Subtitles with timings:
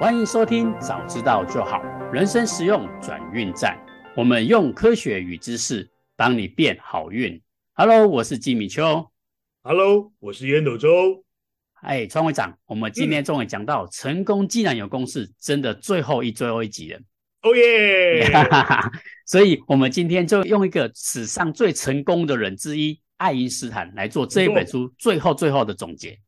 [0.00, 1.82] 欢迎收听，早知道就好。
[2.10, 3.78] 人生实用转运站，
[4.16, 7.38] 我们用科学与知识帮你变好运。
[7.74, 9.06] Hello，我是吉米秋。
[9.62, 11.22] Hello，我是烟斗周。
[11.82, 16.98] 哎，川会长，我们今天终于讲到、嗯、成功既然有公式，真的最后一最后一集了。
[17.42, 18.26] 哦耶！
[19.26, 26.18] 所以，我们今天就用一个史上最成功的人之一——爱因斯坦来做这一本书最后最后的总结。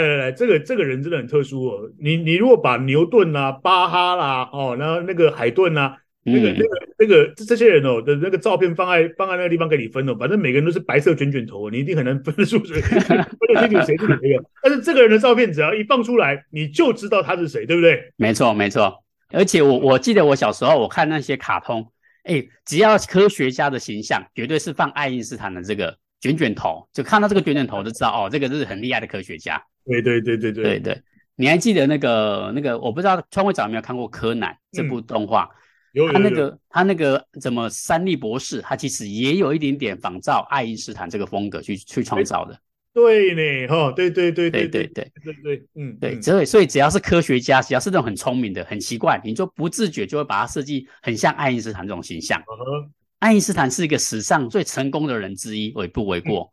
[0.00, 1.90] 来来来，这个这个人真的很特殊哦。
[1.98, 13.18] 你你如果把牛顿啦、啊、巴哈啦、哦，然后那个海顿啊，那个、嗯、那个那个这这些人哦的那个照片放在放在那个地方给你分哦，反正每个人都是白色卷卷头，你一定很难分得出谁 分
[13.54, 14.44] 得清楚谁是谁个。
[14.62, 18.12] 但是这个人的照片只要一放出来，你就知道他是谁，对不对？
[18.16, 19.04] 没错没错。
[19.30, 21.86] 而且我我记得我小时候我看那些卡通，
[22.24, 29.62] 哎，只要科学家的形象，绝对是放爱因斯坦的这个卷卷头，就看到这个卷卷头就知道哦，这个是很厉害的科学家。
[29.84, 31.02] 对对对对对对对，
[31.36, 32.78] 你还记得那个那个？
[32.78, 35.48] 我不知道川会长有没有看过《柯南》这部动画？
[36.10, 42.58] 他那个他那个怎么三笠博士，他其实也有一点点仿照爱因斯坦这个风格去去创造的。
[42.94, 52.40] 对呢，哈，对对对对对对对对对，嗯，对，所以所以只要是科学家，只要是那种很聪明的、很奇怪，你就不自觉就会把它设计很像爱因斯坦这种形象。
[52.40, 52.88] Uh-huh.
[53.18, 56.50] 爱因斯坦是一个史上最成功的人之一，也不为过。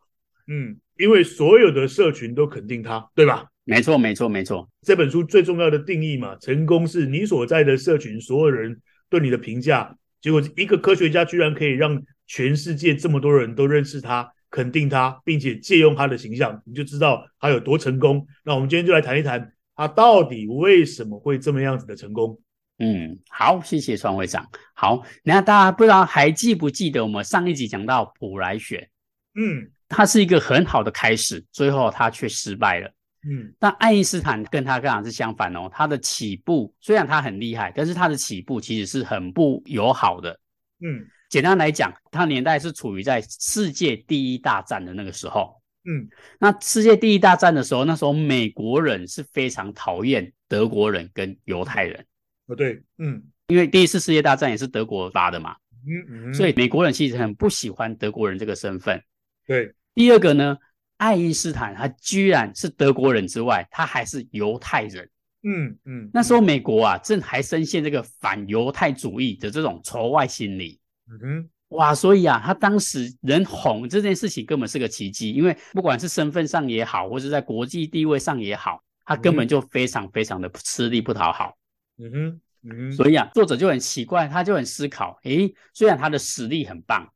[0.50, 3.46] 嗯，因为所有的社群都肯定他，对吧？
[3.64, 4.68] 没错，没错，没错。
[4.82, 9.96] 这本书最重要的定义嘛，成功是你所在的社群所有人对你的评价。
[10.20, 14.30] 结果一个科学家居然可以让全世界这么多人都认识他。
[14.52, 18.26] 肯定他，并且借用他的形象，你就知道他有多成功。
[18.42, 22.36] 那我们今天就来谈一谈他到底为什么会这么样子的成功。
[22.80, 24.44] 嗯，好，谢谢双会长。
[24.74, 28.90] 好，那大家不知道还记不记得我们上一集讲到普莱雪？
[29.36, 32.90] 嗯，他是一个很好的开始，最后他却失败了。
[33.28, 40.40] 嗯，但爱因斯坦跟他刚好是相反哦，他的起步虽然他很厉害，但是他的起步其实是很不友好的。
[40.82, 41.06] 嗯。
[41.28, 45.62] 简单来讲，他年代是处于在世界第一大战的那个时候。
[45.84, 46.08] 嗯，
[46.40, 52.04] 那世界第一大战的时候，那时候美国人是非常讨厌德国人跟犹太人。
[52.46, 55.54] 哦，对，嗯，因为第一次世界大战也是德国发的嘛。
[55.86, 59.00] 嗯嗯，所以美国人其实很不喜欢德国人这个身份。
[59.46, 60.56] 对，第二个呢，
[60.96, 65.06] 爱因斯坦他居然是德国人之外，他还是犹太人。
[65.42, 70.80] 嗯嗯，那时候美国啊，正还深陷这个反犹太主义的这种仇外心理。
[71.10, 81.58] 嗯哼，哇，所以啊，他当时人红这件事情根本是个奇迹，因为不管是身份上也好，或是在国际地位上也好，他根本就非常非常的吃力不讨好。
[81.98, 87.06] 嗯哼，嗯哼，所以啊，作者就很奇怪，他就很思考，诶，虽然他的实力很棒，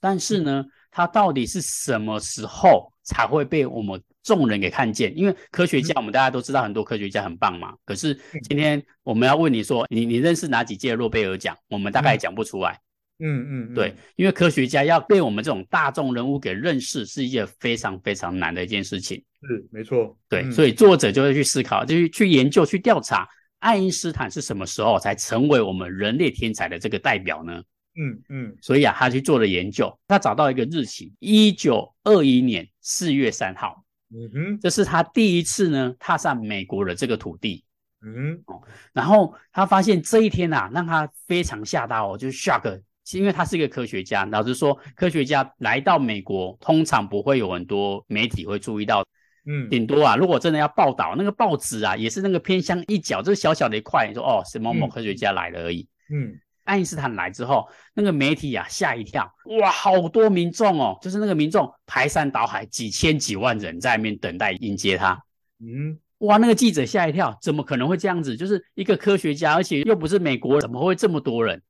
[0.00, 5.12] 但是呢，他到底是什么时候才会被我们众人给看见？
[5.18, 8.14] 因为科学家，我们大家都知道很多科学家很棒嘛，可是
[8.44, 11.56] 今天我们要问你说，你你认识哪几届诺贝尔奖？
[11.68, 12.78] 我们大概讲不出来。
[13.24, 19.16] 嗯嗯，嗯，对，因为科学家要被我们这种大众人物给认识，是一件非常非常难的一件事情。
[19.42, 20.16] 是，没错。
[20.28, 23.28] 对，嗯、所以作者就会去思考，就去去研究、去调查，
[23.60, 27.62] 爱因斯坦是什么时候才成为我们人类天才的这个代表呢？
[27.96, 28.56] 嗯嗯。
[28.60, 33.84] 所以啊，他去做了研究，他找到一个日期，一九二一年四月三号。
[34.14, 37.64] 嗯哼，这是他第一次呢踏上美国的这个土地。
[38.04, 38.60] 嗯哦，
[38.92, 42.80] 然后他发现这一天啊，让他非常吓到哦，就是 shock。
[43.14, 49.04] 因为他是一个科学家，老实说，科学家来到美国，通常不会有很多媒体会注意到，
[49.44, 55.88] 嗯，顶多啊，如果真的要报道，那个报纸啊，也是那个偏向一角，就是小小的一块，你说哦，是某某科学家来了而已。
[56.14, 59.30] 嗯，爱因斯坦来之后，那个媒体啊吓一跳，
[59.60, 65.22] 哇，好多民众哦，就是那个民众排山倒海，几千几万人在那边等待迎接他。
[65.60, 68.36] 嗯，哇，那个记者吓一跳，怎么可能会这样子？
[68.36, 71.60] 就是一个科学家，而且又不是美国人，怎么会这么多人？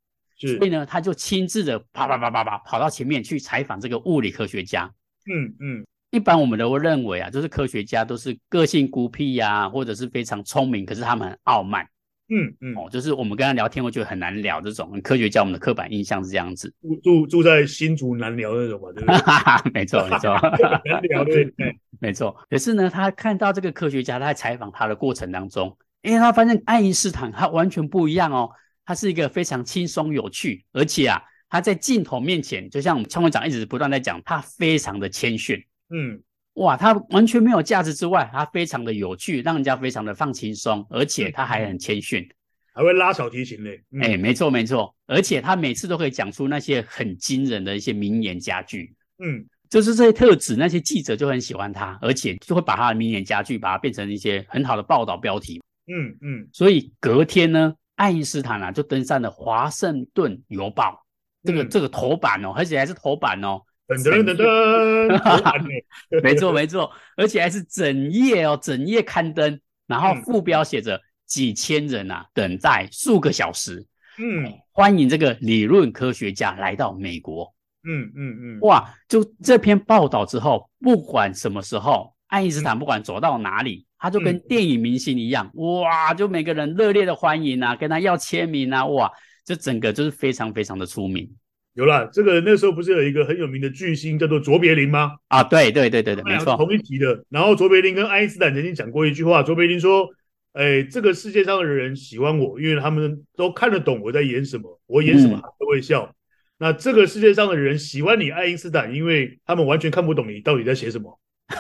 [0.59, 4.93] 所以呢，他就亲自的啪啪啪啪啪跑到前面去采访这个物理科学家。
[5.31, 11.87] 嗯嗯，一般我们都会认为啊，就是科学家都是个性孤僻呀、啊，或者是非常聪明，可是他们很傲慢。
[12.34, 16.73] 嗯嗯，哦，就是我们跟他聊天，我觉得很难聊这种科学家，我们的刻板印象是这样子。
[16.81, 19.70] 住住住在新竹难聊那种嘛，对不对？
[19.75, 20.34] 没 错没错，
[20.88, 22.34] 难聊对对， 没错。
[22.49, 28.50] 可是呢，他看到这个科学家，他在采访他的过程当中，哎，他发现爱因斯坦他完全不一样哦。
[28.85, 35.62] 他是一个非常轻松有趣，而且啊，他在镜头面前，就像我们创会长一直不断在讲，他非常的谦逊。
[35.94, 36.20] 嗯，
[36.54, 42.28] 哇，他完全没有价值之外，他非常的有趣，让人家非常的放轻松，而且他还很谦逊，
[42.75, 43.76] 还会拉小提琴嘞。
[44.02, 48.94] 哎、嗯欸，没错没错，而且他每次都可以讲出那些很惊人的一些名言佳句。
[49.19, 55.62] 嗯，就是这些特质，那些记者就很喜欢他，而且就会把他的名言佳句，把它变成一些很好的报道标题。
[55.87, 61.02] 嗯嗯，所以隔天呢，爱因斯坦啊就登上了《华盛顿邮报》
[61.46, 63.62] 这个、嗯、这个头版哦，而且还是头版哦，
[63.99, 65.83] 噔噔噔噔，
[66.23, 73.85] 没错没错，而且还是整页哦，整页刊登，然后副标写着几千人啊等待数个小时，
[74.19, 77.53] 嗯，欢迎这个理论科学家来到美国。
[77.85, 78.89] 嗯嗯嗯，哇！
[79.09, 86.15] 就这篇报道之后，不管什么时候，爱因斯坦不管走到哪里，嗯、他就跟电影明星一样，嗯、哇！
[86.15, 89.11] 就每个人热烈的欢迎啊，跟他要签名啊，哇！
[89.45, 91.29] 这整个就是非常非常的出名。
[91.75, 95.13] 有啦，这个那时候不是有一个很有名的巨星叫做卓别林吗？
[95.29, 97.25] 啊，对对对对对，没错，同一级的。
[97.31, 100.07] 然后卓别林跟爱因斯坦曾经讲过一句话，卓别林说
[100.53, 106.05] ：“哎，这个世界上的人喜欢我，因为他们都看得懂我在演什么，我演什么他都会笑。
[106.05, 106.15] 嗯”
[106.61, 111.19] 那这个世界上的人喜欢你，爱因斯坦，因为他们完全看不懂你到底在写什么。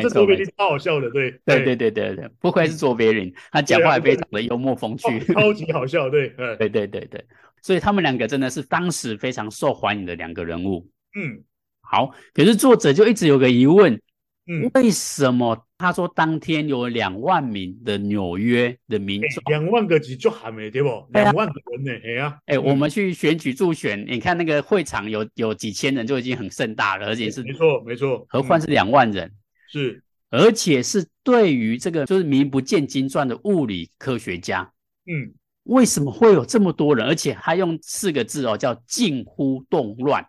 [0.00, 6.28] 这卓别林超好笑的，对对对对对对，不愧是卓别林，他讲话也非常的幽默风趣，超级好笑，对
[6.58, 7.24] 对对对对，
[7.62, 10.90] 所以他们两个真的是当时非常受欢迎的两个人物。
[11.14, 11.42] 嗯，
[11.80, 14.00] 好，可是作者就一直有个疑问。
[14.44, 20.88] 嗯，为什么他说当天有两万名的纽约的民众，两万个几就还没对不？
[21.12, 21.92] 两万个人呢？
[22.04, 29.32] 哎呀，哎，我们去选举助选，你看那个会场有有几千人就已经很盛大了，而且是没错没错，何况是两万人，
[29.70, 34.72] 是，而且是对于这个就是名不见经传的物理科学家，
[35.06, 35.32] 嗯，
[35.64, 37.06] 为什么会有这么多人？
[37.06, 40.26] 而且他用四个字哦，叫近乎动乱。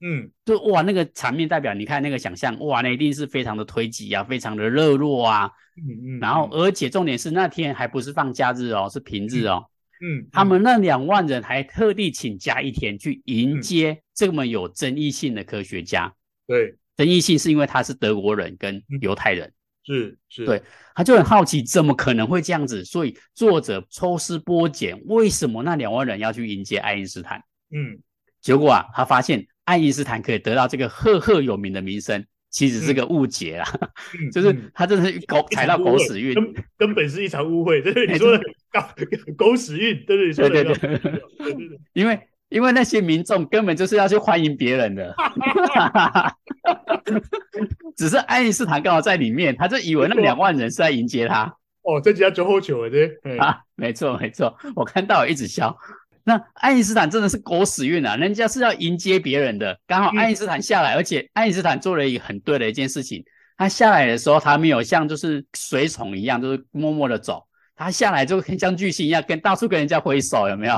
[0.00, 5.50] 嗯，就哇，那个场面代表你看那个想象，哇，那一定是非常的推挤啊，非常的热络啊。
[5.76, 6.20] 嗯嗯。
[6.20, 9.64] 然后，而且重点是那天还不是放假日哦，是平日哦。
[10.02, 10.18] 嗯。
[10.18, 16.12] 嗯，他们那两万人还特地请假一天去迎接这么有争议性的科学家。
[16.46, 19.50] 对，争议性是因为他是德国人跟犹太人。
[19.86, 20.44] 是是。
[20.44, 20.62] 对，
[20.94, 22.84] 他就很好奇，怎么可能会这样子？
[22.84, 27.42] 所以作者抽丝剥茧，为什么那两万人要去迎接爱因斯坦？
[27.70, 27.98] 嗯。
[28.40, 29.46] 结果啊，他发现。
[29.66, 33.66] 爱因斯坦可以得到这个赫赫有名的名声，其实是个误解啦，
[34.16, 37.82] 嗯、 就是他真的是狗踩到狗屎运，根根本是一场误会。
[37.82, 38.80] 对对，你说的狗
[39.36, 42.16] 狗屎运，对对，对对 对，对对对，因为
[42.48, 45.12] 因为那些民众根本就是要去欢迎别人的，
[47.96, 51.44] 只是爱因斯坦刚好在里面，他就以为那两万人是在迎接他。
[51.82, 55.76] 哦，这家酒后酒对，啊，没错没错，我看到一直笑。
[56.24, 58.16] 那爱因斯坦真的是狗屎运啊！
[58.16, 63.24] 人家是要迎接别人的，刚好爱因斯坦下来，嗯、而且爱因斯坦做了一个很对的一件事情。
[63.56, 67.44] 他下来的时候，他没有像就是随从一样，就是默默的走。
[67.76, 70.74] 他下来就很像巨星一样，跟到处跟人家挥手，有没有？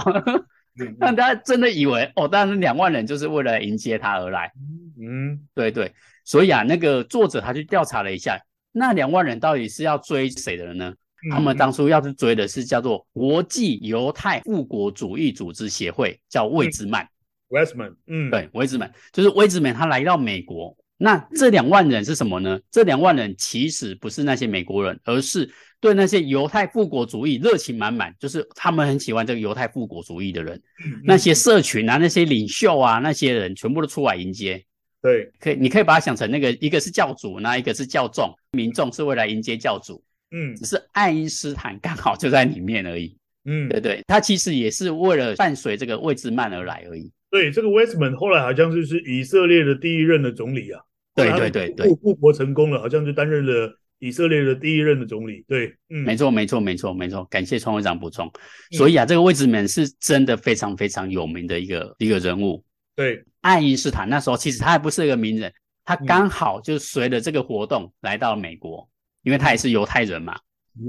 [0.98, 4.52] 让大家真的以为哦，当然两万人就是为了迎接他而来。
[5.00, 5.92] 嗯，对对。
[6.24, 8.38] 所以啊，那个作者他去调查了一下，
[8.72, 10.92] 那两万人到底是要追谁的人呢？
[11.32, 17.08] 他们当初要去追的是叫做国际犹太复国主义组织协会，叫魏兹曼。
[17.48, 20.76] 魏兹曼，嗯，对，魏兹曼就是魏兹曼，他来到美国。
[20.98, 22.60] 那这两万人是什么呢？
[22.70, 30.60] 这两万人其实不是那些美国人，而是对那些犹太复国主义热情满满，就是他们很喜欢这个犹太复国主义的人。
[31.04, 34.64] 那些社群啊，那些领袖啊，那些人全部都出来迎接。
[35.00, 40.02] 对，可以，你可以把它想成那个一个是教主，那一个是教众，民众是为了迎接教主。
[40.32, 43.16] 嗯，只是爱因斯坦刚好就在里面而已。
[43.44, 47.10] 嗯，对对，他其实也是为了伴随这个魏兹曼而来而已。
[47.30, 50.80] 对，这个 Weizmann 后来好像就是以色列的第一任的总理啊。
[51.14, 55.44] 对对对对，复国成功了，好像就担任了以色列的第一任的总理。
[55.48, 58.30] 对，嗯，没错没错没错没错，感谢创会长补充。
[58.72, 62.64] 所以啊，这个魏志敏是真的非常非常有名的一个一个人物。
[62.94, 65.52] 对，爱因斯坦那时候其实他还不是一个名人，
[65.84, 68.88] 他刚好就随着这个活动来到了美国。
[69.22, 70.38] 因为他也是犹太人嘛，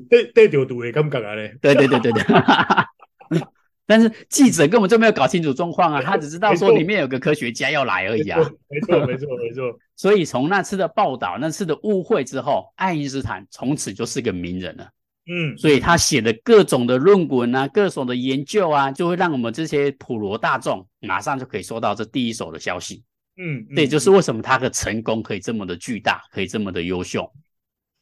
[0.07, 0.91] 对对对对？
[1.59, 2.23] 对对对对对，
[3.89, 8.39] 但是记者根本就没有搞清楚状况啊，他只知道说里面有个科学家要来而已啊。
[8.69, 9.79] 没错没错没错。
[9.97, 14.87] 所以从那次的报道、那次的误会之后，爱因斯坦从此就是个名人了。
[15.25, 23.03] 嗯，所以他写的各种的论文啊，各种的研究啊，就会让我们这些普罗大众马上就可以收到这第一手的消息。
[23.37, 27.27] 嗯，这也就是为什么他的成功可以这么的巨大，可以这么的优秀。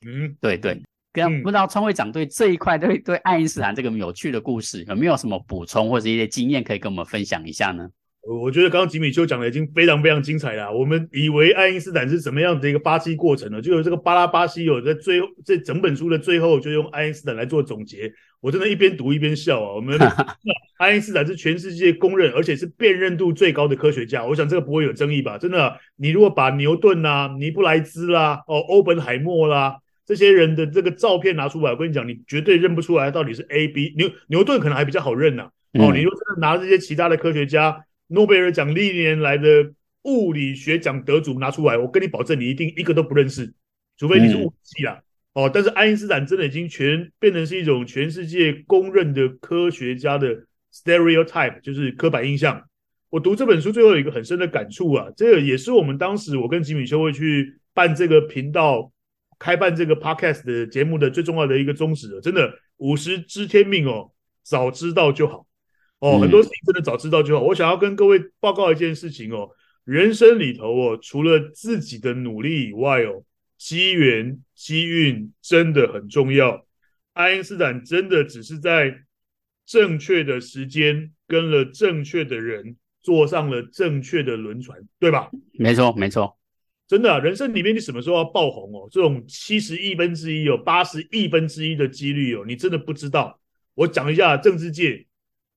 [0.06, 0.82] 嗯，对对，
[1.18, 7.90] 跟不知道创会长对这一块对对爱因斯坦这个有趣的故事有没有什么补充或者一些经验可以跟我们分享一下呢？
[8.30, 10.70] 我觉得刚刚吉米修讲的已经非常非常精彩了。
[10.70, 13.62] 我们以为爱因斯坦是什么样的一个巴西过程呢？
[13.62, 18.12] 就有这个巴拉巴西有在最后这整本书的最后就用爱因斯坦来做总结。
[18.42, 19.76] 我真的一边读一边笑啊！
[19.76, 19.98] 我们
[20.78, 25.38] 爱因斯坦是全世界公认而且是辨认度最高的科学家，我想这个不会有争议吧？
[25.38, 29.78] 真的，你如果把牛顿啦、尼布莱兹啦、哦欧本海默啦。
[30.08, 33.94] 这些人的这个照片拿出来，我跟你讲，你绝对认不出来到底是 A、B。
[33.98, 35.52] 牛牛顿可能还比较好认呐、啊。
[35.74, 39.70] 哦，你如果真的拿这些其他的科学家，诺贝尔奖历年来的
[40.04, 43.54] 物理学奖得主拿出来，我跟你保证，你一定一个都不认识，
[43.98, 44.98] 除非你是物理系啊。
[45.34, 52.64] 哦，但是爱因斯坦真的已经全变成是一种全世界公认的科学家的 stereotype，就是刻板印象。
[53.10, 58.90] 我读这本书最后有一个很深的感触啊，这个也是我们当时我跟吉米修会去办这个频道。
[59.40, 64.12] 开办这个 podcast 的节目的最重要的一个宗旨，真的五十知天命哦，
[64.44, 65.46] 早知道就好
[66.00, 67.46] 哦，很多事情真的早知道就好。
[67.46, 69.50] 我想要跟各位报告一件事情哦，
[69.84, 73.24] 人生里头哦，除了自己的努力以外哦，
[73.58, 76.66] 机缘机运真的很重要。
[77.14, 78.96] 爱因斯坦真的只是在
[79.66, 85.30] 正确的时间跟了正确的人，坐上了正确的轮船，对吧？
[85.54, 86.37] 没错，没错。
[86.88, 88.88] 真的啊，人生里面你什么时候要爆红哦？
[88.90, 93.40] 这种七十亿分之一有八十亿分之一的几率哦，你真的不知道。
[93.74, 95.06] 我讲一下政治界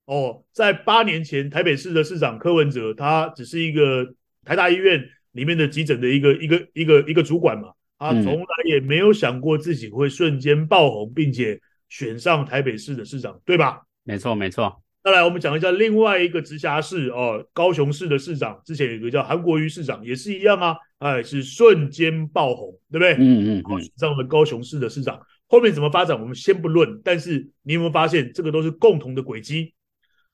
[0.06, 4.12] 哦，在八年前，台北市的市长柯文哲，他只是一个
[4.44, 13.82] 台大医院里面的急诊的一个一个一个一个主管嘛，他从来也没有想过自己会瞬间爆红，并且选上台北市的市长，对吧？
[14.02, 14.82] 没错，没错。
[15.02, 23.14] 再来，我们讲一下另外一个直辖市哦，高雄市的市长，之前有一个叫韩国瑜市长，也是一样啊，哎，是瞬间爆红，对不对？
[23.14, 27.00] 嗯嗯，好，选上了高雄市的市长，后面怎么发展，我们先不论。
[27.02, 29.72] 但是你有没有发现，这个都是共同的轨迹？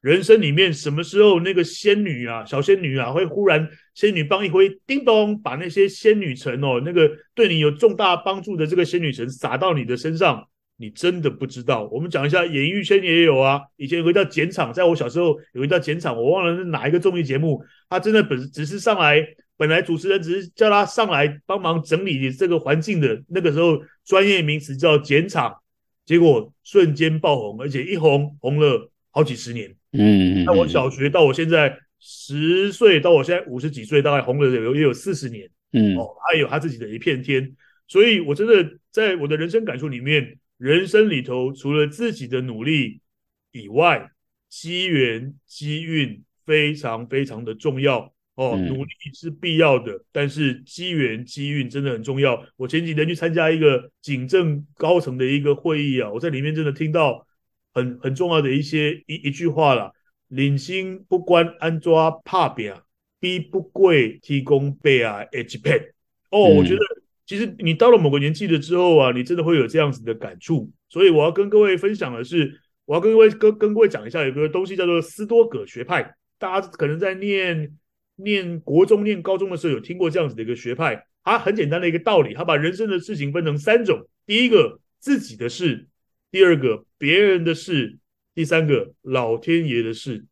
[0.01, 10.49] 人生里面什么时候那个仙女啊，小仙女啊，会忽然仙女棒一挥，叮咚，把那些仙女尘哦，那个对你有重大帮助的这个仙女尘撒到你的身上？
[10.79, 13.63] 你真的不知道，我们讲一下演艺圈也有啊。
[13.77, 17.65] 以前有个叫简场，在我小时候有一个叫简场，我忘了是哪一个综艺节目。
[17.89, 25.57] 他真的本只是上来，本来主持人只是叫他上来帮忙整理这个环境的，那个时候专业名词叫剪场，
[26.05, 29.75] 结果瞬间爆红，而且一红红了好几十年。
[29.93, 35.49] 嗯，那我小学到我现在十岁到我现在五十几岁，大概红了有也有四十年。
[35.73, 37.51] 嗯，哦，他有他自己的一片天，
[37.89, 40.37] 所以我真的在我的人生感受里面。
[40.59, 43.01] 人生里头，除了自己的努力
[43.53, 44.11] 以外，
[44.49, 48.55] 机缘机运非常非常的重要哦。
[48.57, 52.43] 嗯、努力是必要的，但是机缘机运真的很重要。
[52.57, 57.27] 我前几天去参加一个警政高层的一个会议啊，我在里面真的听到
[57.75, 59.93] 很很重要的一些一一句话了：
[60.29, 62.75] 领薪不关安抓怕扁，
[63.21, 65.91] 逼不贵提供备啊 H pad
[66.31, 66.81] 哦，我觉得。
[67.27, 70.71] 其实你到了某个年纪了之后啊，你真的会有这样子的感触。
[70.89, 76.15] 所以我要跟各位分享的是，我要跟各位跟跟各位讲一下，有个东西叫做斯多葛学派。
[76.39, 77.77] 大家可能在念
[78.17, 81.07] 念国中、念高中的时候有听过这样子的一个学派。
[81.25, 85.89] 它很简单的一个道理，它把人生的事情分成三种：第一个自己的事，
[86.31, 87.99] 第二个别人的事，
[88.33, 90.25] 第三个老天爷的事。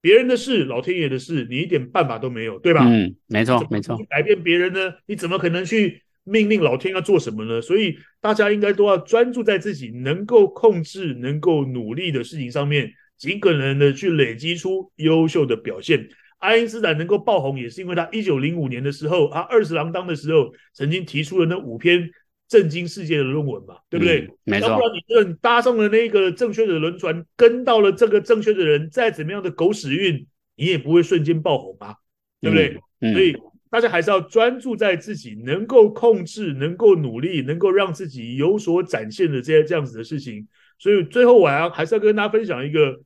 [0.00, 2.86] 别人的事，老天爷的事，你一点办法都没有，对吧？
[2.88, 3.96] 嗯，没错，没错。
[4.08, 4.92] 改变别人呢？
[5.06, 7.60] 你怎么可能去命令老天要做什么呢？
[7.60, 16.08] 所以大家应该都要专注在自己能够控制、能够努力的事情上面，尽可能的去累积出优秀的表现。
[16.38, 22.10] 爱因斯坦能够爆红，也是因为他一九零五年的时候，他二十郎当的时候，曾经提出了那五篇。
[22.50, 24.22] 震惊世界的论文嘛，对不对？
[24.22, 24.68] 嗯、没错。
[24.68, 30.26] 要不然你这你搭上了那个正确的轮船，跟到了这个正确的人，再怎么样的狗屎运，
[30.56, 31.94] 你也不会瞬间爆红吧？
[32.40, 32.76] 对不对？
[33.00, 33.36] 嗯嗯、所以
[33.70, 40.48] 大家还是要专注在自己能够控制、能够努力、能够让自己有所展现的这些这样子的事情。
[40.76, 43.00] 所以最后我还要还是要跟大家分享一个，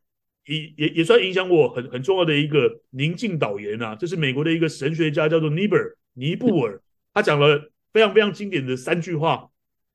[0.47, 6.81] 也也也算影响我很很重要的一个宁静导言啊，这是美国的一个神学家叫做尼泊尔尼布尔，
[7.13, 7.71] 他讲了。
[7.95, 9.49] 非常非常经典的三句话：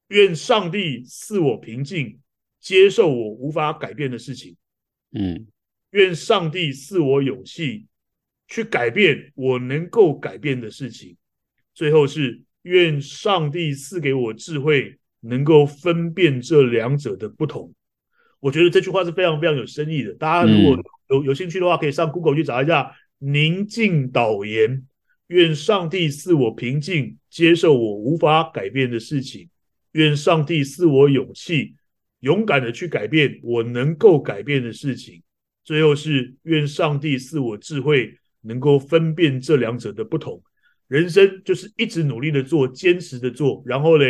[0.07, 2.17] 愿上帝赐我平静，
[2.61, 4.55] 接受我无法改变的事情。
[5.11, 5.45] 嗯，
[5.91, 7.87] 愿上帝赐我勇气，
[8.47, 11.17] 去改变我能够改变的事情。
[11.73, 17.73] 最后是愿上帝赐给我智慧，能够分辨这两者的不同。
[18.39, 20.13] 我觉得这句话是非常非常有深意的。
[20.13, 24.85] 大家如果有有兴趣的话，可以上 Google 去找一下“宁静导言”。
[25.29, 29.49] 愿上帝赐我平静，接受我无法改变的事情。
[29.93, 31.73] 愿上帝赐我勇气，
[32.19, 35.23] 勇敢的去改变我能够改变的事情。
[35.63, 40.41] 最后是愿上帝赐我智慧，能够分辨这两者的不同。
[40.87, 44.05] 人生就是一直努力的做，坚持的做，然后呢，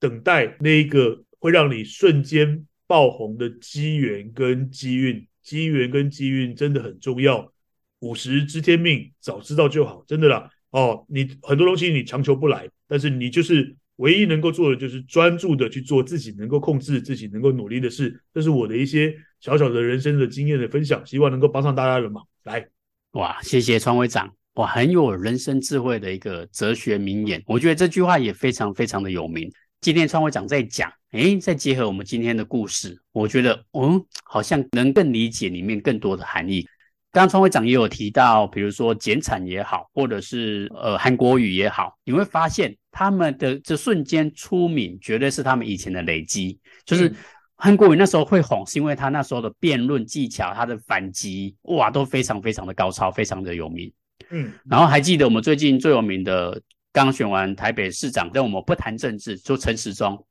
[0.00, 5.26] 等待那一个会让你瞬间爆红的机缘跟机运。
[5.42, 7.52] 机缘跟机运真的很重要。
[7.98, 10.50] 五十知天命，早知道就好，真的啦。
[10.72, 18.20] 哦，你很多东西你强求不来，但是你就是唯一能够做的就是专注的去做自己能够控制、自己能够努力的事。
[18.34, 22.26] 这是我的一些小小的人生的经验的分享，希望能够帮上大家的忙。
[22.44, 22.66] 来，
[23.12, 29.50] 哇，谢谢创会长，哇，很有人生智慧的一个哲学名言，我觉得这句话也非常非常的有名。
[29.82, 36.66] 今天创会长在讲，诶，再结合我们今天的故事，我觉得，嗯，好像能更理解里面更多的含义。
[37.12, 46.58] 刚刚创会长也有提到，比如说减产也好，或者是呃韩国瑜也好，你会发现他们的这瞬间出名，绝对是他们以前的累积。
[46.86, 47.14] 就是
[47.54, 53.92] 韩国瑜那时候会红，是因为他那时候的辩论技巧，他的反击哇都非常非常的高超，非常的有名。
[54.30, 56.58] 嗯，然后还记得我们最近最有名的，
[56.94, 60.26] 刚选完台北市长，但我们不谈政治，就陈时中。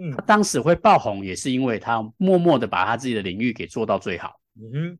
[0.00, 4.34] 嗯，他当时会爆红，也是因为他默默的把他自己的领域给做到最好。
[4.54, 4.98] 嗯哼。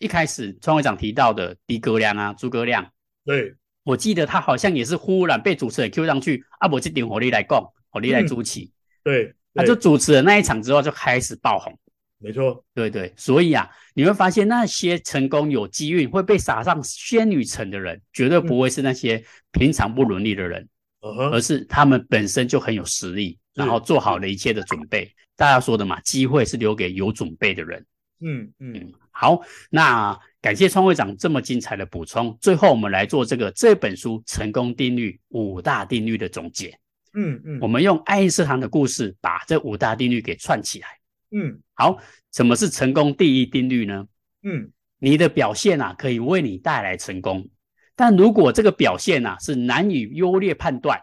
[0.00, 2.90] 一开始创会长提到的的哥亮啊，诸葛亮，
[3.24, 3.54] 对，
[3.84, 8.70] 我记得他好像也是忽然被主持人 Q 上去，啊，我这点火力来讲，火力来主持，嗯，
[9.04, 11.78] 对，他就主持了那一场之后就开始爆红，
[12.18, 20.66] 没错，对对，所以啊，你会发现那些成功有机运会被撒上仙女层的人，绝对不会是那些平常不努力的人，
[21.02, 25.14] 嗯，而是他们本身就很有实力，然后做好了一切的准备。
[25.36, 27.84] 大家说的嘛，机会是留给有准备的人。
[28.20, 28.92] 嗯嗯。
[29.10, 32.36] 好，那感谢创会长这么精彩的补充。
[32.40, 36.78] 最后，我们来做这个这本书成功定律五大定律的总结。
[37.12, 40.88] 嗯嗯，我们用爱因斯坦的故事把这五大定律给串起来。
[41.32, 41.98] 嗯，好，
[42.32, 44.06] 什么是成功第一定律呢？
[44.42, 47.48] 嗯，你的表现啊，可以为你带来成功，
[47.96, 51.00] 但如果这个表现啊是难以优劣判断，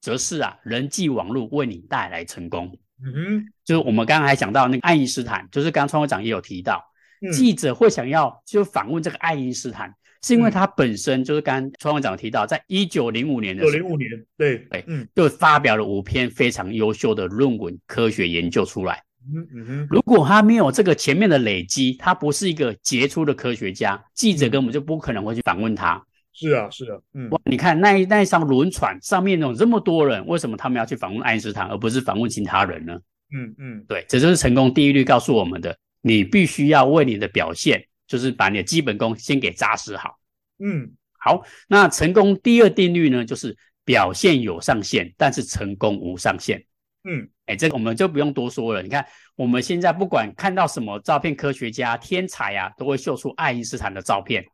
[0.00, 2.76] 则是啊人际网络为你带来成功。
[3.02, 6.84] 嗯哼，就是我们刚刚还讲到那个爱因斯坦，就是刚刚创会长也有提到。
[7.32, 19.02] 记者会想要就访问这个爱因斯坦，嗯、是因为他本身就是刚刚创会长提到，在一九零五年的时候，零五年，对对，嗯，就发表了五篇非常优秀的论文，科学研究出来。
[19.34, 26.04] 嗯嗯哼，如果他没有这个前面的累积，他不是一个杰出的科学家，记者根本就不可能会去访问他。
[26.34, 32.98] 是啊，是啊，嗯，哇，你看那一那一艘轮船上面有这么多人，为什么他们要去访问爱因斯坦，而不是访问其他人呢？
[33.32, 35.76] 嗯嗯，对，这就是成功第一律告诉我们的。
[36.02, 40.18] 你必须要为你的表现，就是把你的基本功先给扎实好。
[40.58, 41.42] 嗯，好。
[41.66, 46.62] 那成功第二定律呢，就是表现有上限，但是成功无上限。
[47.08, 48.82] 嗯，哎，这个我们就不用多说了。
[48.82, 54.44] 你看，我们现在不管看到什么照片，科学家、天才啊，都会秀出爱因斯坦的照片。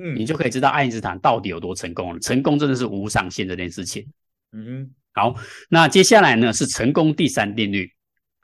[0.00, 2.20] 嗯，你就可以知道爱因斯坦到底有多成功了。
[2.20, 4.06] 成功真的是无上限这件事情。
[4.52, 5.34] 嗯，好。
[5.68, 7.92] 那接下来呢，是成功第三定律。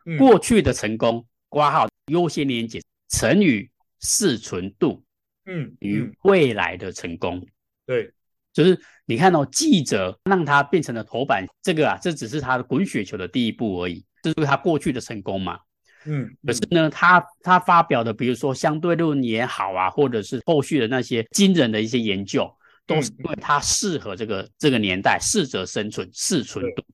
[0.05, 1.27] 嗯，过去的成功。
[1.49, 5.03] 括号优先连接乘以适存度，
[5.47, 7.47] 嗯，与未来的成功，
[7.87, 8.13] 对，
[8.53, 15.61] 就是你看哦，记者让他变成了头版，这个啊，这只是他的滚雪球的第一步而已，这是他过去的成功嘛，
[16.07, 22.51] 嗯，可是呢，他他发表的，比如说相对论也好啊，或者是后续的那些惊人的一些研究，
[22.87, 26.85] 都是因为他适合这个这个年代，适者生存，适存度。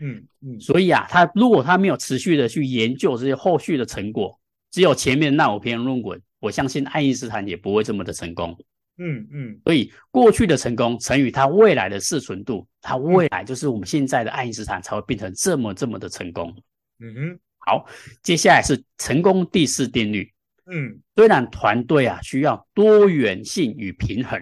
[0.00, 4.38] 嗯嗯，所以啊，他如果他没有持续的去研究这些后续的成果，
[4.70, 8.56] 只有前面那五篇论文，我相信爱因斯坦也不会这么的成功。
[9.02, 16.54] 嗯嗯，所以过去的成功乘以他未来的适存度，他未来就是我们现在的爱因斯坦才会变成这么这么的成功。
[16.98, 17.86] 嗯哼，好，
[18.22, 20.32] 接下来是成功第四定律。
[20.66, 24.40] 嗯，虽然团队啊需要多元性与平衡，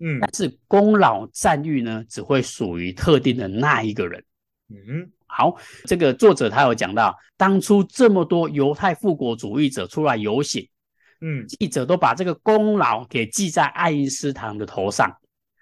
[0.00, 4.24] 嗯，但是功劳赞誉呢只会属于特定的那一个人。
[4.70, 10.68] 嗯，好，这个作者他有讲到，当初这么多犹太复国主义者出来游行，
[11.20, 15.10] 嗯，记者都把这个功劳给记在爱因斯坦的头上，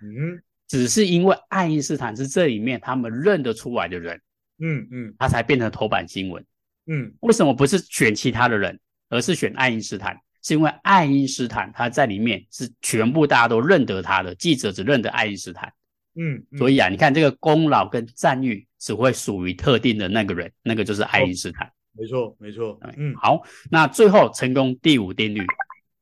[0.02, 4.20] 嗯，只是因为爱因斯坦是这里面他们认得出来的人，
[4.60, 6.44] 嗯嗯，他才变成头版新闻，
[6.86, 10.16] 嗯，为什么不是选其他的人，而是选爱因斯坦？
[10.42, 15.72] 是因为爱因斯坦他在里面是全部大家都认得他的，记者只认得爱因斯坦。
[16.14, 21.68] 嗯，所以啊，你看这个功劳跟赞誉只会属于特定的那个人，那个就是爱因斯坦。
[21.98, 22.78] 没错，没错。
[22.96, 25.44] 嗯，好，那最后成功第五定律，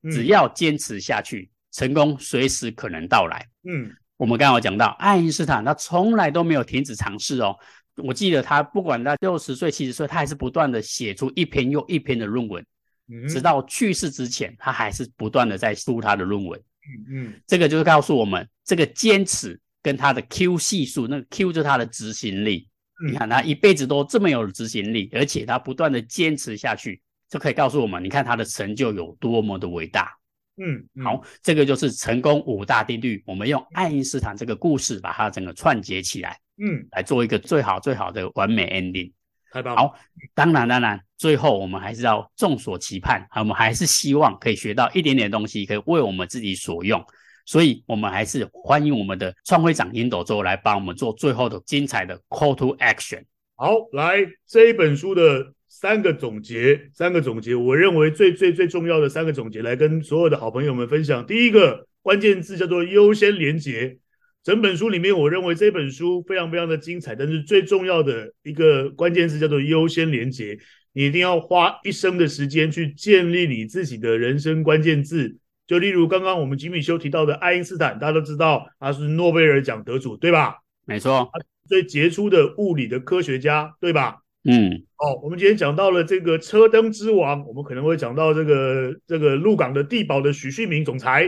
[0.03, 3.47] 嗯、只要坚持下去，成功随时可能到来。
[3.67, 7.57] 嗯，我们刚刚有讲到，爱因斯坦他从来都没有停止尝试哦。
[7.97, 12.65] 我记得他不管他六十岁、七十岁，他还是不断的写出一篇又一篇的论文，
[13.09, 16.59] 嗯，直到去世之前，他还是不断的在书他的论文。
[16.61, 19.61] 嗯嗯，这个就是告诉我们，这个坚持。
[19.85, 22.67] 跟他的 Q 系数，那个 Q 就是他的执行力。
[23.05, 30.11] 嗯、你看他一辈子都这么有执行力，而且他不断的坚持下去，就可以告诉我们，你看他的成就有多么的伟大。
[30.57, 33.23] 嗯，嗯好，这个就是成功五大定律。
[33.27, 39.13] 我们用爱因斯坦这个故事把它整个串接起来，嗯，来做一个最好最好的完美 ending。
[39.51, 39.83] 太棒了。
[39.83, 39.95] 好，
[40.35, 47.05] 当然当然，最后我们还是要众所期盼，我们还是希望可以学到一点点东西，可以为我们自己所用。
[47.47, 53.23] 所以，我们还是欢迎我们的创会长烟斗周来帮我们做最后的精彩的 call to action。
[53.57, 55.53] 好，来这一本书的。
[55.81, 61.27] 三个总结，三个总结，我认为最最最重要的三个总结，来跟所有的好朋友们分享。
[61.27, 63.99] 第一个关键字叫做优先连结。
[64.45, 70.57] 整本书里面，我认为这本书非常非常的精彩，但是最重要的一个关键字叫做优先连结。
[70.93, 75.37] 你一定要花一生的时间去建立你自己的人生关键字。
[75.67, 80.59] 就例如刚刚我们吉米修提到的爱因斯坦，大家都知道他是诺贝尔奖得主，对吧？
[80.87, 81.29] 没错，
[81.69, 84.19] 最杰出的物理的科学家，对吧？
[84.47, 91.25] 嗯，哦，我们今天讲到了这个车灯之王，我们可能会讲到这个这个鹿港的地保的许旭明总裁。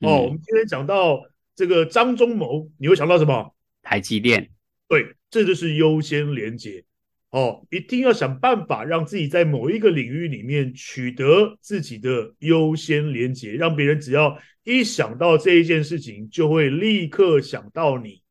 [0.00, 1.20] 哦，嗯、我们今天讲到
[1.54, 3.54] 这个张忠谋，你会想到什么？
[3.82, 4.50] 台积电。
[4.88, 6.82] 对，这就是优先连接。
[7.28, 18.22] 哦，一定要想办法让自己在某一个领域里面取得自己的优先连接，让别人只要一想到这一件事情，就会立刻想到你。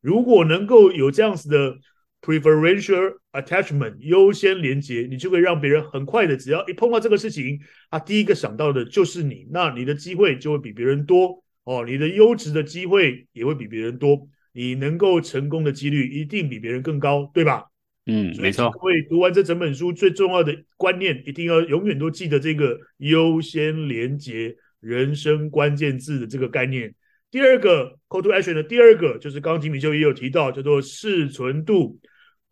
[0.00, 1.76] 如果能够有这样子的。
[2.22, 7.58] Preferential attachment 优先连接，你就可以让别人很快的，只要一碰到这个事情，
[7.90, 17.64] 他第一个想到的就是你，那你的机会就会比别人多哦，你的优质的机会也会比别人多，你能够成功的几率一定比别人更高，对吧？
[18.06, 18.70] 嗯，没错。
[18.70, 26.94] 各位读完这整本书最重要的观念，一定要永远都记得这个优先连接人生关键字的这个概念。
[27.32, 31.98] 第二个 call to action 的第二个就是刚刚吉米修也有提到，叫做适存度。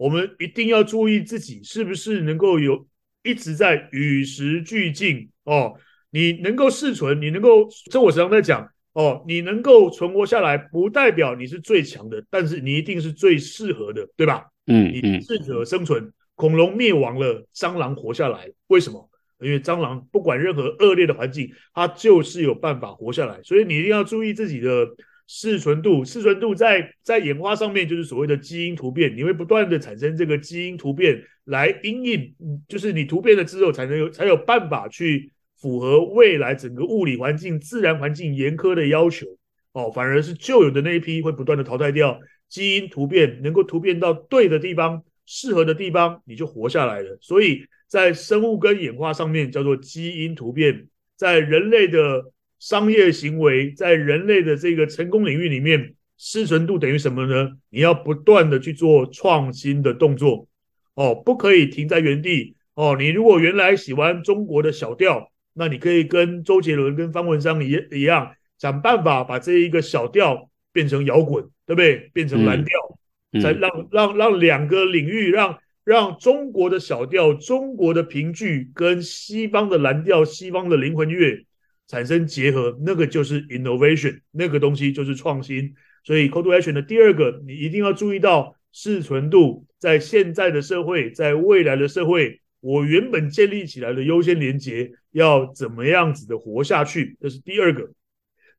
[0.01, 2.87] 我们一定要注意自己是不是能够有
[3.23, 5.75] 一直在与时俱进哦。
[6.11, 14.47] 你能够适存，你能够，这我时常在讲哦，你能够存活下来，不代表你是最强的，但是你一定是最适合的，对吧？
[14.69, 16.11] 嗯，你适者生存。
[16.35, 19.07] 恐龙灭亡了，蟑螂活下来，为什么？
[19.43, 23.43] 因为蟑螂不管任何恶劣的环境，它就是有办法活下来。
[23.43, 24.89] 所以你一定要注意自己的。
[25.33, 32.35] 适存度，适存度在在演化上面就是所谓的基因突变，你会不断的产生这个基因突变来因应，
[32.67, 39.25] 就是你突变了之后才能有才有办法去符合未来整个物理环境、自然环境严苛的要求
[39.73, 47.17] 哦，反而是旧有的那一批会不断的淘汰掉，基因突变能够突变到对的地方、适合的地方，你就活下来了。
[47.21, 52.33] 所以在生物跟演化上面叫做基因突变，在人类的。
[52.61, 57.53] 商业行为在人类的这个成功领域里面，失存度等于什么呢？
[57.71, 60.47] 你要不断的去做创新的动作，
[60.95, 62.55] 哦，不可以停在原地。
[62.75, 72.11] 哦，你如果原来喜欢中国的小调，那你可以跟周杰伦、跟方文山一一样，想办法把这一个小调变成摇滚，对不对？
[72.13, 81.47] 变成蓝调，再、让让让两个领域，让让中国的小调、中国的评剧跟西方的蓝调、西方的灵魂乐。
[81.91, 85.75] 产生结合，那个就是 innovation，那个东西就是创新。
[86.05, 97.91] 所以 call to action 的第二个，你一定要注意到适存度，在现在的社会，在未来的社会，我原本建立起来的优先连结要怎么样子的活下去，这是第二个。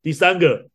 [0.01, 0.69] 第三个，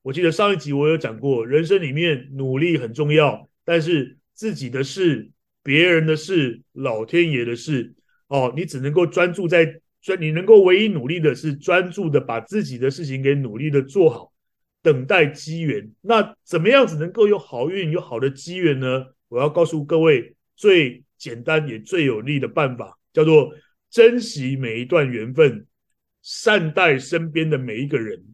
[0.00, 5.28] 我记得上一集我有讲过，人生里面努力很重要，但是自己的事、
[5.62, 7.92] 别人的事、老天爷的事，
[8.28, 9.82] 哦，你只能够专注在。
[10.00, 14.32] 所以你能够唯一努力的是专注的把自己的事情给努力的做好，
[14.82, 15.90] 等待机缘。
[16.00, 19.06] 那怎么样子能够有好运、有好的机缘呢？
[19.28, 23.52] 我要告诉各位最简单也最有力的办法，叫做
[23.90, 25.66] 珍惜每一段缘分，
[26.22, 28.24] 善待身边的每一个人，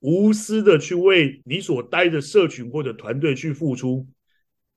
[0.00, 4.06] 无私的去为你所待的社群或者团队去付出，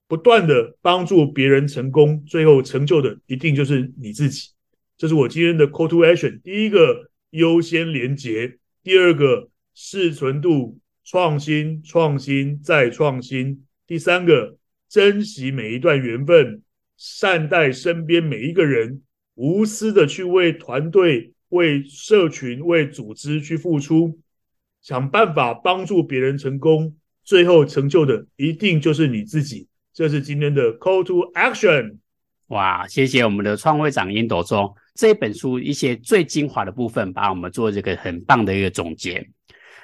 [0.08, 4.50] 不断的帮助别人成功，最后成就的一定就是你自己。
[4.98, 6.42] 这是我今天的 call to action。
[6.42, 13.66] 第一个优先连结，第二个适存度，创新，创新再创新。
[13.86, 14.58] 第三个
[14.90, 16.62] 珍惜每一段缘分，
[16.98, 19.02] 善待身边每一个人，
[19.36, 24.18] 无私的去为团队、为社群、为组织去付出，
[24.82, 29.68] 想办法帮助别人成功，最后成就的一定就是你自己。
[29.94, 31.98] 这是今天的 call to action。
[32.48, 34.76] 哇，谢谢我们的创会长烟斗周。
[34.96, 39.30] 这本书一些最精华的部分，把我们做这个很棒的一个总结。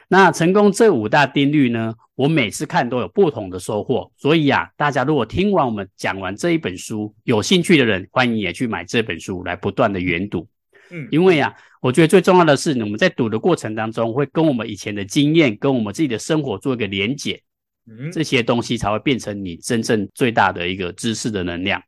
[0.08, 4.12] 那成功这五大定律呢，我每次看都有不同的收获。
[4.18, 10.48] 所以啊，大家如果听完我们讲完这一本书，有兴趣的人欢迎也去买这本书来不断的研读。
[10.90, 17.42] 嗯，因为啊，我觉得最重要的是，我们在读的过程当中，会跟我们以前的经验，跟我们自己的生活做一个连结，
[17.90, 21.82] 嗯，这些东西才会变成你真正最大的一个知识的能量。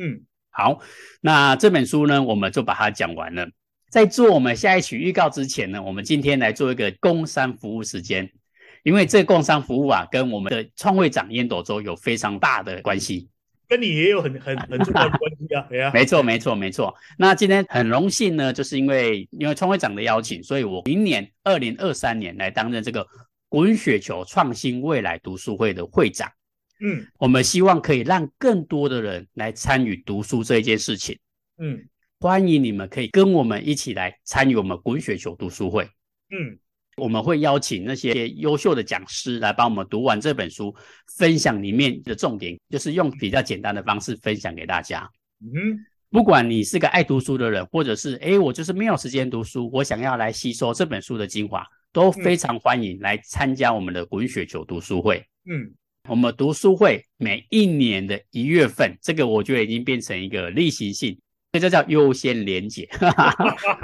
[0.00, 0.18] 嗯，
[0.56, 0.80] 好，
[1.20, 3.46] 那这本书呢，我们就把它讲完了。
[3.90, 8.30] 在做我们下一曲预告之前呢，我们今天来做一个工商服务时间，
[8.82, 13.28] 因为这个工商服务啊，跟我们的创会长烟斗周有非常大的关系。
[13.68, 16.94] 跟你也有很很很重要的关系啊，没错没错没错。
[17.18, 23.06] 那今天很荣幸呢，就是因为因为创会长的邀请，所以我明年二零二三年来担任这个
[23.50, 26.30] 滚雪球创新未来读书会的会长。
[26.80, 31.18] 嗯，我们希望可以让更多的人来参与读书这一件事情。
[31.58, 31.86] 嗯，
[32.20, 35.84] 欢迎你们可以跟我们一起来参与我们滚雪球读书会。
[36.30, 36.58] 嗯。
[36.98, 40.74] 我们会邀请那些优秀的讲师来帮我们读完这本书，
[41.18, 45.06] 分享里面的重点，就是用比较简单的方式分享给大家。
[45.42, 55.22] 嗯，不管你是个爱读书的人，或者是诶我就是没有时间读书，我想要来吸收这本书的精华，都非常欢迎来参加我们的滚雪球读书会。
[55.44, 55.74] 嗯，
[56.08, 61.18] 我们读书会每一年的一月份，这个我觉得已经变成一个例行性，
[61.52, 62.88] 这就叫优先连结。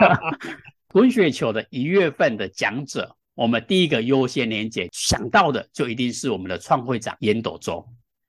[0.89, 7.85] 滚雪球的一月份的讲者，我们第一个优先连结想到的就一定是我们的创会长烟斗周。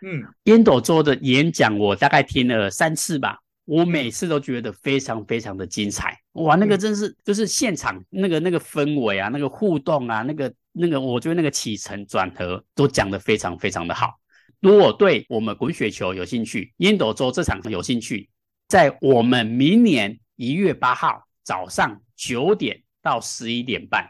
[0.06, 6.18] 嗯，烟斗周的演讲我大概听了三次吧，我每次都觉得非常非常的精彩。
[6.34, 14.20] 哇，那个真是就是现场那个那个氛围啊，那个互动啊，那个那个我觉得那个起承转合都讲得非常非常的好。
[14.60, 18.30] 如果对我们滚雪球有兴趣，烟斗周这场有兴趣，
[18.68, 22.02] 在我们明年一月八号早上。
[22.16, 24.08] 九点到十一点半，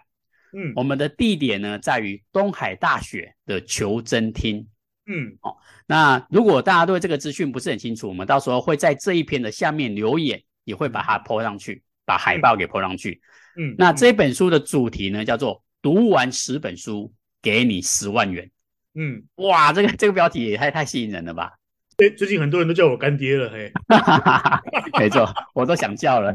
[0.56, 4.68] 嗯，我们的地点呢在于东海大学的求真厅，
[5.08, 5.56] 嗯，哦，
[5.88, 13.20] 那如果大家对这个资讯不是很清楚，我们到时候会在这一篇的下面留言，也会把它 po 上去，把海报给 po 上去，
[13.58, 18.50] 嗯，那这本书的主题呢叫做读完十本书给你十万元，
[18.96, 21.52] 嗯，哇，这个这个标题也太太吸引人了吧？
[21.98, 23.72] 对，最近很多人都叫我干爹了，嘿，
[24.98, 26.34] 没错，我都想叫了。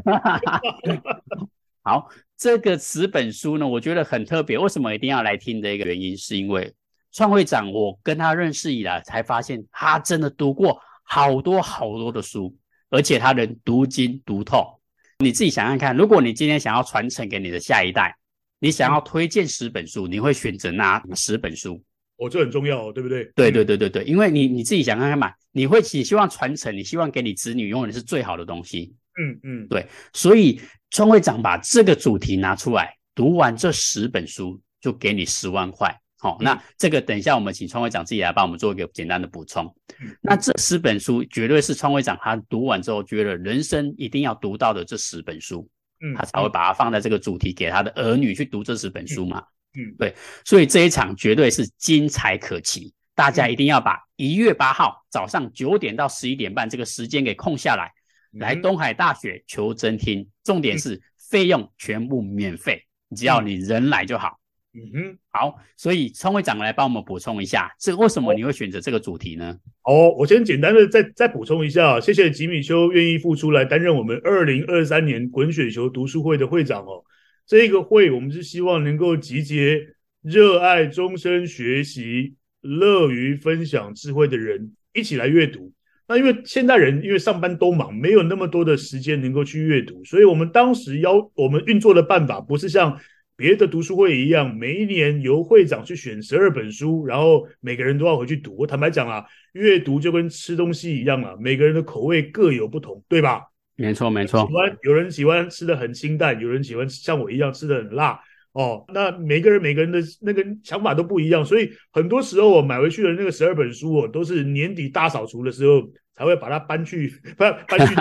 [1.81, 2.07] 好，
[2.37, 4.57] 这个十本书呢，我觉得很特别。
[4.57, 6.71] 为什么一定要来听的一个原因，是因为
[7.11, 12.55] 创会长，我跟他认识以来，才发现他真的读过好多好多的书，
[12.91, 14.79] 而且他能读经读透。
[15.17, 18.15] 你自己想想看，如果你今天想要传承给你的下一代，
[18.59, 21.81] 你想要推荐十本书，你会选择哪十本书？
[22.17, 23.23] 哦，这很重要，对不对？
[23.35, 28.93] 对对对对对，因为你你自己想看看嘛，你会你希望传承，你希望给你子女用的是最好的东西。
[29.17, 30.59] 嗯嗯，对，所以
[30.91, 35.97] 创会长把这个主题拿出来，读完这十本书就给你十万块。
[36.21, 39.73] 好、那这个等一下我们请创会长自己来帮我们做一个简单的补充。
[40.01, 45.65] 嗯、那这十本书绝对是创会长他读完之后觉得人生一定要读到的这十本书，
[46.01, 49.43] 嗯，他才会把它放在这个主题给他的儿女去读这十本书嘛。
[49.73, 57.91] 嗯，嗯对，所以这一场绝对是精彩可期，大家一定要把一月八号早上九点到十一点半这个时间给空下来。
[58.33, 64.39] 来东海大学求真听，重点是费用全部免费，嗯、只要你人来就好。
[64.79, 69.57] 嗯哼，好，所以创会长来帮我们补充一下，这为什么你会选择这个主题呢？
[69.83, 77.03] 哦，我先简单的再再补充一下，谢谢吉米修愿意付出来担任我们二零二三年滚雪球读书会的会长哦。
[77.45, 79.81] 这个会我们是希望能够集结
[80.21, 85.71] 热爱终身学习、乐于分享智慧的人一起来阅读。
[86.07, 92.99] 那因为现代人因为上班都忙，没有那么多的时间能够去阅读，所以我们当时要我们运作的办法不是像
[93.39, 98.53] 别的读书会一样，每一年由会长去选十二本书，然后每个人都要回去读。
[98.57, 99.23] 我坦白讲啊，
[99.53, 103.43] 阅读就跟吃东西一样啊，每个人的口味各有不同，对吧？
[103.77, 104.45] 没错，没错。
[104.45, 108.19] 喜欢有人喜欢吃的很清淡，有人喜欢像我一样吃的很辣。
[108.51, 117.95] 哦，那每个人每个人的那个想法都不一样，所以很多时候我买回去的那个十二本书哦，都是年底大扫除的时候才会把它搬去 搬搬去，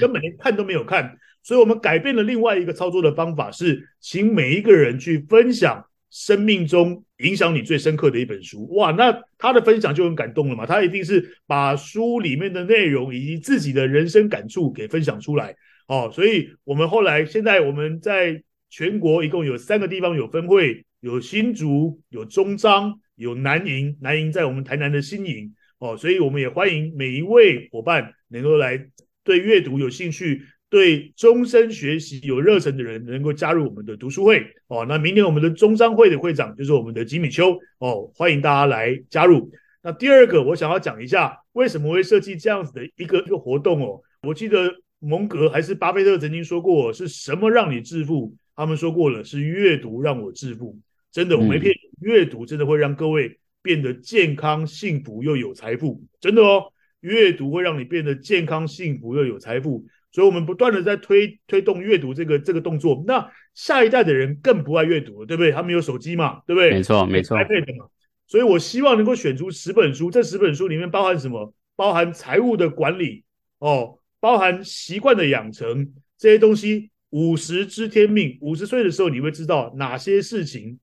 [0.00, 1.14] 根本连看都没有看。
[1.42, 8.68] 所以我们改变了另外一个操作的方法，是请每一个人去分享生命中影响你最深刻的一本书。
[8.74, 15.54] 哇，那他的分享就很感动了嘛，他一定是把书里面的内容以及自己的人生感触给分享出来。
[15.86, 18.42] 哦，所以我们后来现在我们在。
[18.72, 23.96] 全国一共有三个地方有分会，有新竹、有中彰、有南营。
[24.00, 28.86] 南营在我们台南的新营哦，所以我们也欢迎每一位伙伴能够来
[29.24, 34.86] 对阅读有兴趣、对终身学习有热忱的人，能够加入我们的读书会哦。
[34.88, 39.50] 那明年我们的中商会的会长就是我们的吉米秋哦，欢迎大家来加入。
[39.82, 44.00] 那第二个，我想要讲一下为什么会设计这样子的一个一个活动哦。
[44.22, 48.32] 我记得蒙格还是巴菲特曾经说过，是什么让你致富？
[48.54, 50.78] 他们说过了，是阅读让我致富。
[51.10, 56.04] 真的，我没骗你，阅读真的会让各位变得健康、幸福又有财富。
[56.20, 59.86] 真的哦，阅读会让你变得健康、幸福又有财富。
[60.12, 63.02] 所以，我们不断的在推推动阅读这个这个动作。
[63.06, 65.52] 那下一代的人更不爱阅读了，对不对？
[65.52, 66.70] 他们有手机嘛，对不对？
[66.70, 67.86] 没错，没错，iPad 嘛。
[68.26, 71.52] 所以我希望能够选出十本书，这十本书里面包含什么？
[71.76, 73.24] 包含财务的管理
[73.58, 76.90] 哦，包含习惯的养成这些东西。
[77.10, 80.78] 五十知天命，五十岁的时候你会知道哪些事情，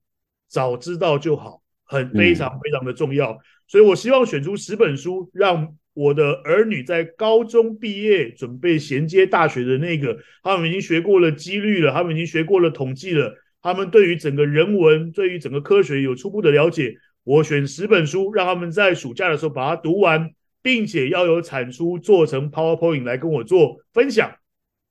[0.50, 3.32] 早知道就好，很非常非常的重要。
[3.32, 16.96] 嗯、所以我希望选出十本书，让我的儿女在高中毕业准备衔接大学的那个，他们已经学过了几率了，他们已经学过了统计了，他们对于整个人文，对于整个科学有初步的了解。
[17.24, 20.32] 我选十本书，让他们在暑假的时候把它读完。
[20.64, 24.36] 并且要有产出做成 PowerPoint 来跟我做分享，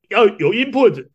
[0.09, 1.09] 要有 input，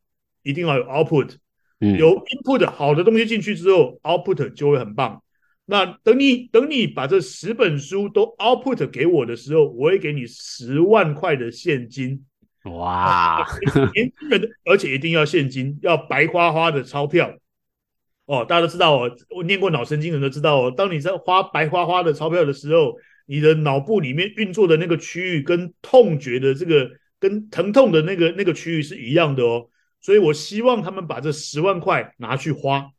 [0.43, 1.32] 一定要有 output。
[1.80, 5.23] 嗯，有 input 好的东西进去之后，output 就会很棒。
[5.65, 12.26] 那等你等你把这十本书都 output 给我的时候，我会给你十万块的现金。
[12.63, 13.45] 哇，
[13.93, 17.34] 年轻人，而且一定要现金，要白花花的钞票。
[18.26, 22.95] 哦，大家都知道哦，我念过脑神经的人都知道哦，当你在花白花花的钞票的时候。
[23.28, 29.69] 你的脑部里面运作的那个区域跟痛觉的这个跟疼痛的那个那个区域是一样的哦，
[30.02, 32.91] 所以我希望他们把这十万块拿去花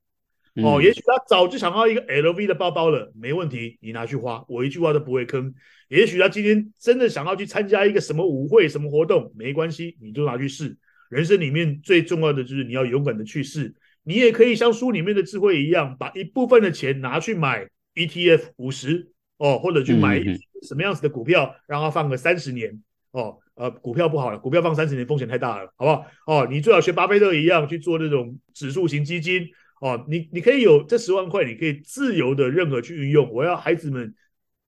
[0.57, 0.81] 哦。
[0.83, 5.55] 也许他早就想要一个 LV 的包包了，没问题，你拿去花，我一句话都不会坑。
[5.88, 10.77] 也许他今天真的想要去参加一个什么舞会、什么活动，没关系，你就拿去试。
[11.09, 13.75] 人生里面最重要的就是你要勇敢的去试。
[14.03, 19.09] 你也可以像书里面的智慧一样，把一部分的钱拿去买 ETF 五十。
[19.38, 20.23] 哦，或者去买
[20.62, 22.81] 什么样子的股票，让它放个三十年。
[23.11, 26.07] 哦，呃，股票不好了，股票放三十年风险太大了，好不好？
[26.29, 29.49] 哦，你最好学巴菲特一样去做这种指数型基金。
[29.83, 33.29] 哦，你你可以有这十万块，你可以自由的任何去运用。
[33.33, 34.14] 我要孩子们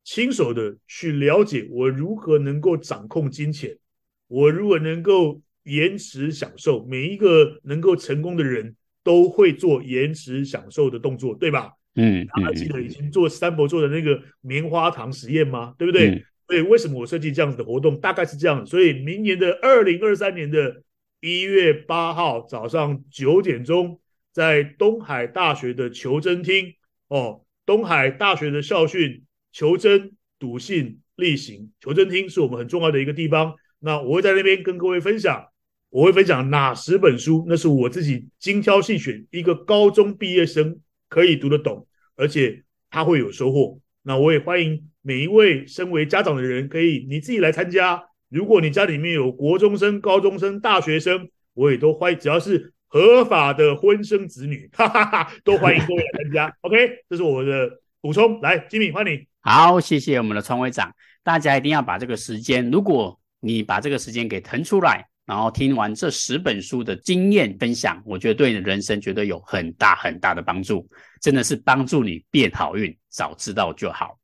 [0.03, 3.79] 亲手的去了解我如何能够掌控金钱，
[4.27, 6.85] 我如果能够延迟享受。
[6.87, 8.75] 每一个能够成功的人
[9.05, 11.71] 都会做延迟享受的动作，对吧？
[11.95, 15.77] 嗯，大家记得以前做三博做的那个棉花糖实验吗？
[15.79, 16.09] 对不对？
[16.09, 17.97] 嗯、所以为什么我设计这样子的活动？
[18.01, 18.67] 大概是这样。
[18.67, 20.83] 所以明年的二零二三年的
[21.21, 24.01] 一月八号早上九点钟，
[24.35, 26.75] 在东海大学的求真厅
[27.09, 31.71] 哦，东海大学的校训：求真、笃信、力行。
[31.81, 33.55] 求真厅是我们很重要的一个地方。
[33.79, 35.47] 那我会在那边跟各位分享，
[35.89, 37.47] 我会分享哪十本书？
[37.49, 40.81] 那是我自己精挑细选，一个高中毕业生。
[41.07, 43.79] 可以读得懂，而且他会有收获。
[44.03, 48.03] 那我也欢迎每一位身为家长的人，可以你自己来参加。
[48.31, 56.57] 如果你家里面有国中生、高中生、大学生，我也都欢迎，只要是合法的婚生子女， 哈哈哈，都欢迎各位来参加。
[56.63, 56.77] OK，
[57.11, 57.69] 这是我的
[58.01, 58.41] 补充。
[58.41, 59.27] 来，Jimmy，欢迎你。
[59.41, 60.95] 好，谢谢我们的创会长。
[61.25, 65.05] 大家一定要把这个时间，如果你把这个时间给腾出来。
[65.27, 70.87] 然后听完这十本书的经验分享，我觉得对你的人生绝对有很大很大的帮助，
[71.21, 72.95] 真的是帮助你变好运。
[73.09, 74.19] 早知道就好。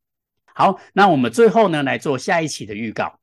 [0.54, 3.18] 好，那我们最后呢，来做下一期的预告。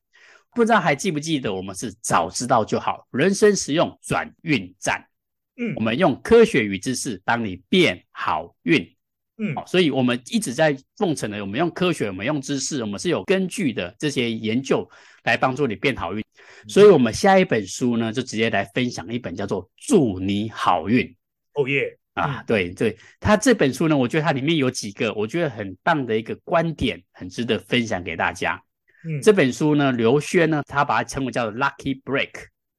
[0.56, 5.06] 不知道还记不记得，我们是早知道就好，人生实用转运站。
[5.58, 8.96] 嗯，我们用科学与知识帮你变好运。
[9.40, 14.90] 嗯，所以我们一直在奉承的，我们用科学，我们用知识，我们是有根据的这些研究
[15.24, 16.24] 来帮助你变好运。
[16.68, 21.06] 所以，我们下一本书呢，就直接来分享一本叫做《祝你好运》。
[21.54, 21.98] 哦耶！
[22.14, 28.60] 啊，对对，他这本书呢，我觉得它里面有几个我觉得很棒的一个观点，很值得分享给大家。
[29.08, 32.32] 嗯，这本书呢，刘轩呢，他把它称为叫做 Lucky Break。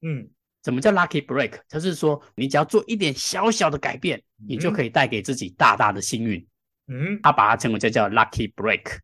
[0.02, 0.28] 嗯，
[0.64, 1.60] 什么叫 Lucky Break？
[1.68, 6.44] 就是说，你只要做一点小小的改变，你就可以带给自己大大的幸运。
[6.88, 8.98] 嗯，他把它称为叫叫 Lucky Break。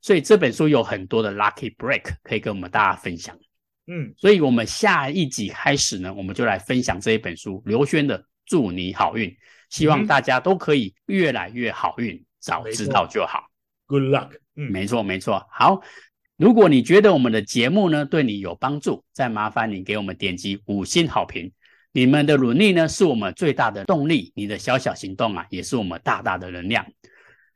[0.00, 3.38] 所以这本书有很多的 Lucky Break 可以跟我们大家分享。
[3.86, 9.30] 嗯，所以我们下一集开始呢，我们就来分享这一本书，刘轩的《祝你好运》，
[9.70, 13.46] 希望大家都可以越来越好运，嗯、早知道就好。
[13.86, 14.30] Good luck。
[14.56, 15.46] 嗯，没错没错。
[15.50, 15.82] 好，
[16.36, 21.52] 如果你觉得我们的节目呢对你有帮助，再麻烦你给我们点击五星好评。
[21.92, 26.84] 你们的努力呢是我们最大的动力，你的小小行动啊也是我们大大的能量。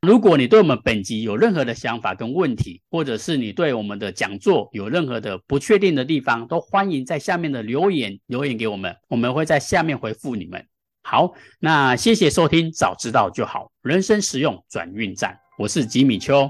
[0.03, 10.65] 如果你对我们本集有任何的想法跟问题，或者是你对我们的讲座有任何的不确定的地方，都欢迎在下面的留言留言给我们，我们会在下面回复你们。
[11.03, 16.49] 好，那谢谢收听，早知道就好，人生实用转运站，我是吉米秋，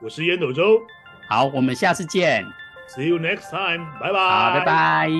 [0.00, 0.80] 我是烟斗周，
[1.28, 2.46] 好我们下次见
[2.88, 5.10] see you next time 拜拜好拜拜